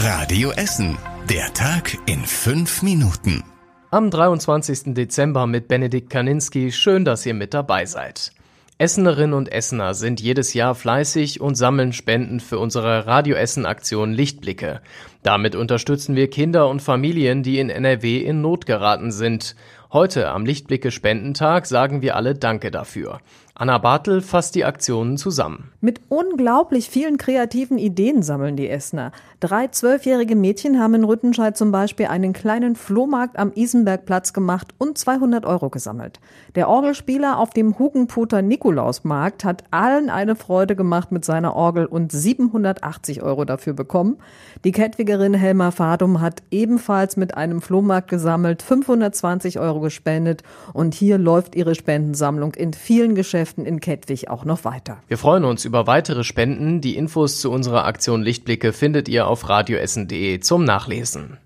[0.00, 0.96] Radio Essen.
[1.28, 3.42] Der Tag in fünf Minuten.
[3.90, 4.94] Am 23.
[4.94, 6.70] Dezember mit Benedikt Kaninski.
[6.70, 8.30] Schön, dass ihr mit dabei seid.
[8.78, 14.12] Essenerinnen und Essener sind jedes Jahr fleißig und sammeln Spenden für unsere Radio Essen Aktion
[14.12, 14.82] Lichtblicke.
[15.24, 19.56] Damit unterstützen wir Kinder und Familien, die in NRW in Not geraten sind.
[19.92, 23.18] Heute am Lichtblicke Spendentag sagen wir alle Danke dafür.
[23.60, 25.72] Anna Bartel fasst die Aktionen zusammen.
[25.80, 29.10] Mit unglaublich vielen kreativen Ideen sammeln die Essener.
[29.40, 34.96] Drei zwölfjährige Mädchen haben in Rüttenscheid zum Beispiel einen kleinen Flohmarkt am Isenbergplatz gemacht und
[34.96, 36.20] 200 Euro gesammelt.
[36.54, 42.12] Der Orgelspieler auf dem Hugenputer Nikolausmarkt hat allen eine Freude gemacht mit seiner Orgel und
[42.12, 44.18] 780 Euro dafür bekommen.
[44.62, 51.18] Die Kettwigerin Helma Fadum hat ebenfalls mit einem Flohmarkt gesammelt, 520 Euro gespendet und hier
[51.18, 54.98] läuft ihre Spendensammlung in vielen Geschäften Geschäften in Kettwig auch noch weiter.
[55.08, 56.82] Wir freuen uns über weitere Spenden.
[56.82, 61.38] Die Infos zu unserer Aktion Lichtblicke findet ihr auf radioessen.de zum Nachlesen.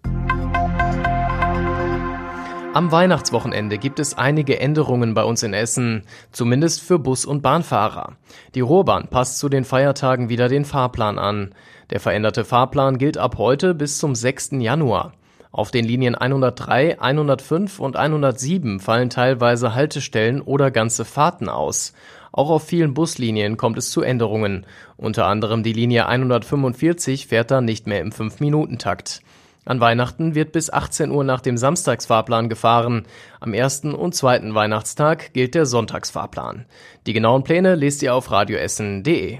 [2.74, 8.14] Am Weihnachtswochenende gibt es einige Änderungen bei uns in Essen, zumindest für Bus- und Bahnfahrer.
[8.56, 11.54] Die Ruhrbahn passt zu den Feiertagen wieder den Fahrplan an.
[11.90, 14.52] Der veränderte Fahrplan gilt ab heute bis zum 6.
[14.58, 15.12] Januar.
[15.52, 21.92] Auf den Linien 103, 105 und 107 fallen teilweise Haltestellen oder ganze Fahrten aus.
[22.32, 24.64] Auch auf vielen Buslinien kommt es zu Änderungen.
[24.96, 29.20] Unter anderem die Linie 145 fährt dann nicht mehr im 5-Minuten-Takt.
[29.66, 33.04] An Weihnachten wird bis 18 Uhr nach dem Samstagsfahrplan gefahren.
[33.38, 36.64] Am ersten und zweiten Weihnachtstag gilt der Sonntagsfahrplan.
[37.06, 39.38] Die genauen Pläne lest ihr auf radioessen.de.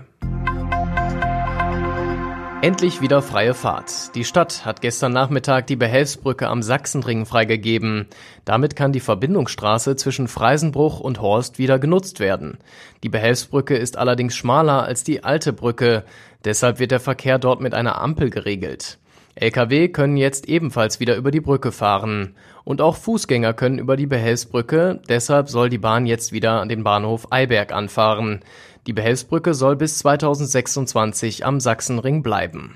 [2.63, 4.15] Endlich wieder freie Fahrt.
[4.15, 8.07] Die Stadt hat gestern Nachmittag die Behelfsbrücke am Sachsenring freigegeben.
[8.45, 12.59] Damit kann die Verbindungsstraße zwischen Freisenbruch und Horst wieder genutzt werden.
[13.03, 16.05] Die Behelfsbrücke ist allerdings schmaler als die alte Brücke.
[16.45, 19.01] Deshalb wird der Verkehr dort mit einer Ampel geregelt.
[19.35, 22.35] Lkw können jetzt ebenfalls wieder über die Brücke fahren.
[22.65, 26.85] Und auch Fußgänger können über die Behelfsbrücke, deshalb soll die Bahn jetzt wieder an den
[26.85, 28.41] Bahnhof Eiberg anfahren.
[28.87, 32.75] Die Behelfsbrücke soll bis 2026 am Sachsenring bleiben.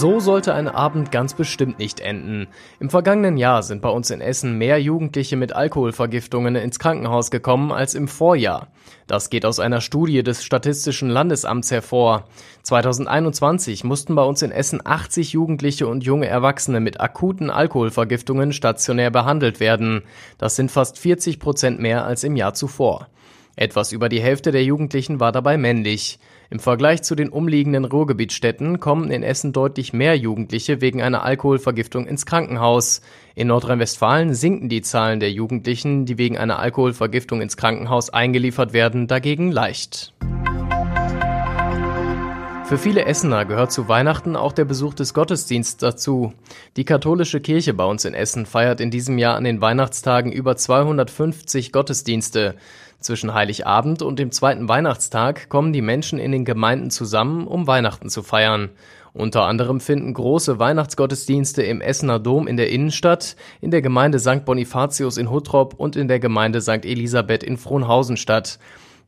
[0.00, 2.46] So sollte ein Abend ganz bestimmt nicht enden.
[2.78, 7.72] Im vergangenen Jahr sind bei uns in Essen mehr Jugendliche mit Alkoholvergiftungen ins Krankenhaus gekommen
[7.72, 8.68] als im Vorjahr.
[9.08, 12.26] Das geht aus einer Studie des Statistischen Landesamts hervor.
[12.62, 19.10] 2021 mussten bei uns in Essen 80 Jugendliche und junge Erwachsene mit akuten Alkoholvergiftungen stationär
[19.10, 20.02] behandelt werden.
[20.38, 23.08] Das sind fast 40 Prozent mehr als im Jahr zuvor.
[23.58, 26.20] Etwas über die Hälfte der Jugendlichen war dabei männlich.
[26.48, 32.06] Im Vergleich zu den umliegenden Ruhrgebietsstädten kommen in Essen deutlich mehr Jugendliche wegen einer Alkoholvergiftung
[32.06, 33.02] ins Krankenhaus.
[33.34, 39.08] In Nordrhein-Westfalen sinken die Zahlen der Jugendlichen, die wegen einer Alkoholvergiftung ins Krankenhaus eingeliefert werden,
[39.08, 40.14] dagegen leicht.
[42.68, 46.34] Für viele Essener gehört zu Weihnachten auch der Besuch des Gottesdienstes dazu.
[46.76, 50.54] Die katholische Kirche bei uns in Essen feiert in diesem Jahr an den Weihnachtstagen über
[50.54, 52.56] 250 Gottesdienste.
[53.00, 58.10] Zwischen Heiligabend und dem zweiten Weihnachtstag kommen die Menschen in den Gemeinden zusammen, um Weihnachten
[58.10, 58.70] zu feiern.
[59.12, 64.44] Unter anderem finden große Weihnachtsgottesdienste im Essener Dom in der Innenstadt, in der Gemeinde St.
[64.44, 66.84] Bonifatius in Huttrop und in der Gemeinde St.
[66.84, 68.58] Elisabeth in Frohnhausen statt.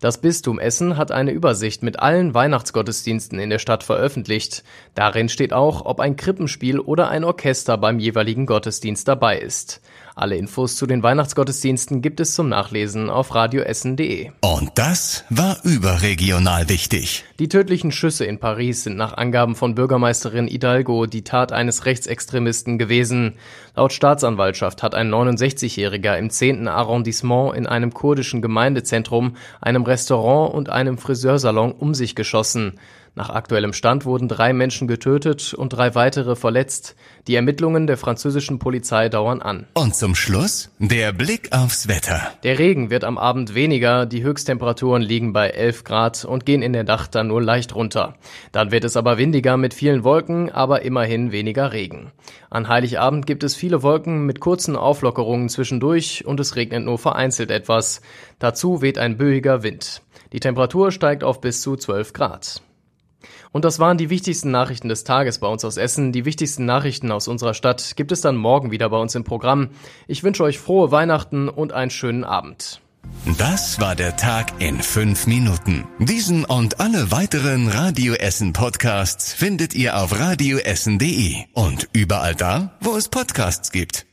[0.01, 4.65] Das Bistum Essen hat eine Übersicht mit allen Weihnachtsgottesdiensten in der Stadt veröffentlicht.
[4.95, 9.83] Darin steht auch, ob ein Krippenspiel oder ein Orchester beim jeweiligen Gottesdienst dabei ist.
[10.21, 14.33] Alle Infos zu den Weihnachtsgottesdiensten gibt es zum Nachlesen auf radioessen.de.
[14.43, 17.25] Und das war überregional wichtig.
[17.39, 22.77] Die tödlichen Schüsse in Paris sind nach Angaben von Bürgermeisterin Hidalgo die Tat eines Rechtsextremisten
[22.77, 23.37] gewesen.
[23.75, 26.69] Laut Staatsanwaltschaft hat ein 69-Jähriger im 10.
[26.69, 32.75] Arrondissement in einem kurdischen Gemeindezentrum, einem Restaurant und einem Friseursalon um sich geschossen.
[33.17, 36.95] Nach aktuellem Stand wurden drei Menschen getötet und drei weitere verletzt.
[37.27, 39.67] Die Ermittlungen der französischen Polizei dauern an.
[39.75, 42.21] Und zum Schluss der Blick aufs Wetter.
[42.45, 46.73] Der Regen wird am Abend weniger, die Höchsttemperaturen liegen bei 11 Grad und gehen in
[46.73, 48.15] der Nacht dann nur leicht runter.
[48.53, 52.13] Dann wird es aber windiger mit vielen Wolken, aber immerhin weniger Regen.
[52.49, 57.51] An Heiligabend gibt es viele Wolken mit kurzen Auflockerungen zwischendurch und es regnet nur vereinzelt
[57.51, 58.03] etwas.
[58.39, 60.03] Dazu weht ein böiger Wind.
[60.33, 62.63] Die Temperatur steigt auf bis zu 12 Grad.
[63.53, 66.13] Und das waren die wichtigsten Nachrichten des Tages bei uns aus Essen.
[66.13, 69.71] Die wichtigsten Nachrichten aus unserer Stadt gibt es dann morgen wieder bei uns im Programm.
[70.07, 72.81] Ich wünsche euch frohe Weihnachten und einen schönen Abend.
[73.39, 75.87] Das war der Tag in fünf Minuten.
[75.99, 82.97] Diesen und alle weiteren Radio Essen Podcasts findet ihr auf radioessen.de und überall da, wo
[82.97, 84.10] es Podcasts gibt.